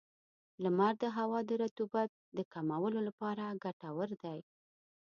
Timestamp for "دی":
4.23-4.39